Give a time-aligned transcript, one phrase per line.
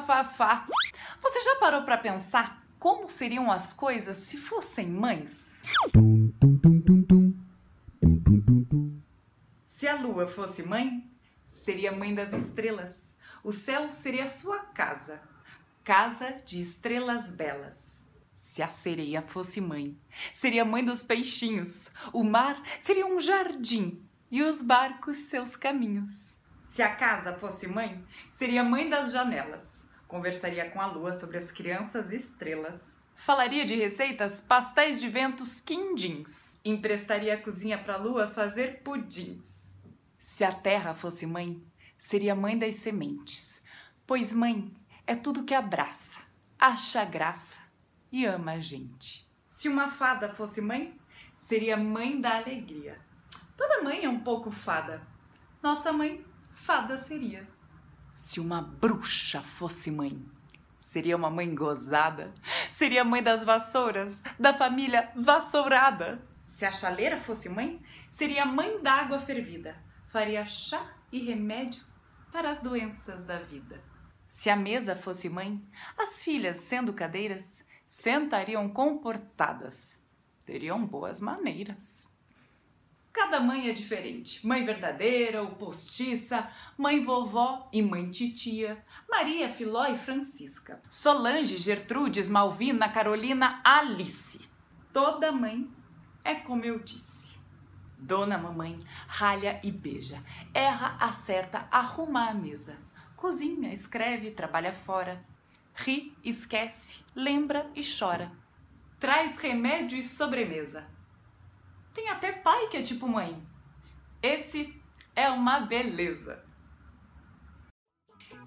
[0.00, 0.66] Fafá.
[1.20, 5.62] Você já parou para pensar como seriam as coisas se fossem mães?
[9.64, 11.08] Se a lua fosse mãe,
[11.46, 13.14] seria mãe das estrelas.
[13.42, 15.20] O céu seria sua casa,
[15.84, 18.04] casa de estrelas belas.
[18.36, 19.98] Se a sereia fosse mãe,
[20.34, 21.90] seria mãe dos peixinhos.
[22.12, 26.36] O mar seria um jardim e os barcos seus caminhos.
[26.62, 29.87] Se a casa fosse mãe, seria mãe das janelas.
[30.08, 32.98] Conversaria com a lua sobre as crianças estrelas.
[33.14, 36.58] Falaria de receitas, pastéis de ventos, quindins.
[36.64, 39.44] Emprestaria a cozinha para a lua fazer pudins.
[40.18, 41.62] Se a terra fosse mãe,
[41.98, 43.62] seria mãe das sementes.
[44.06, 44.74] Pois mãe
[45.06, 46.18] é tudo que abraça,
[46.58, 47.58] acha graça
[48.10, 49.28] e ama a gente.
[49.46, 50.98] Se uma fada fosse mãe,
[51.34, 52.98] seria mãe da alegria.
[53.56, 55.02] Toda mãe é um pouco fada.
[55.62, 57.46] Nossa mãe fada seria.
[58.12, 60.24] Se uma bruxa fosse mãe,
[60.80, 62.32] seria uma mãe gozada,
[62.72, 66.20] seria mãe das vassouras, da família vassourada.
[66.46, 69.76] Se a chaleira fosse mãe, seria mãe d'água fervida,
[70.08, 71.84] faria chá e remédio
[72.32, 73.82] para as doenças da vida.
[74.28, 75.62] Se a mesa fosse mãe,
[75.96, 80.02] as filhas, sendo cadeiras, sentariam comportadas,
[80.44, 82.08] teriam boas maneiras.
[83.18, 84.46] Cada mãe é diferente.
[84.46, 92.28] Mãe verdadeira ou postiça, mãe vovó e mãe titia, Maria, Filó e Francisca, Solange, Gertrudes,
[92.28, 94.40] Malvina, Carolina, Alice.
[94.92, 95.68] Toda mãe
[96.24, 97.36] é como eu disse.
[97.98, 100.22] Dona mamãe ralha e beija,
[100.54, 102.78] erra, acerta, arruma a mesa,
[103.16, 105.24] cozinha, escreve, trabalha fora,
[105.74, 108.30] ri, esquece, lembra e chora,
[109.00, 110.97] traz remédio e sobremesa
[111.98, 113.36] tem até pai que é tipo mãe.
[114.22, 114.80] Esse
[115.16, 116.44] é uma beleza.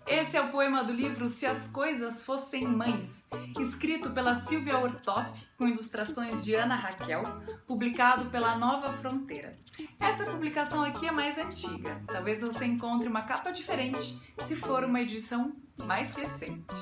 [0.08, 3.28] Esse é o poema do livro Se as Coisas Fossem Mães,
[3.60, 7.24] escrito pela Silvia Ortoff, com ilustrações de Ana Raquel,
[7.68, 9.60] publicado pela Nova Fronteira.
[10.00, 15.02] Essa publicação aqui é mais antiga, talvez você encontre uma capa diferente se for uma
[15.02, 16.74] edição mais recente.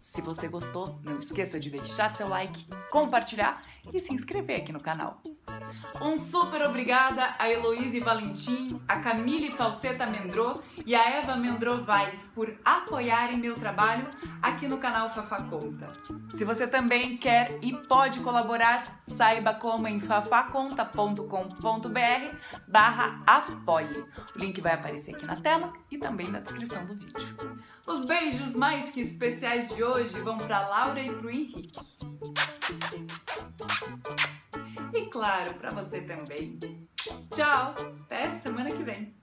[0.00, 3.62] Se você gostou, não esqueça de deixar seu like, compartilhar
[3.92, 5.20] e se inscrever aqui no canal.
[6.00, 12.30] Um super obrigada a Heloíse Valentim, a Camille Falseta Mendro e a Eva Mendro Vaz
[12.34, 14.06] por apoiarem meu trabalho
[14.40, 15.92] aqui no canal Fafá Conta.
[16.30, 22.36] Se você também quer e pode colaborar, saiba como em fafaconta.com.br
[22.66, 24.04] barra apoie.
[24.34, 27.62] O link vai aparecer aqui na tela e também na descrição do vídeo.
[27.86, 31.70] Os beijos mais que especiais de hoje vão para Laura e para o Henrique.
[35.12, 36.58] Claro, para você também.
[37.34, 37.74] Tchau,
[38.04, 39.14] até semana que vem.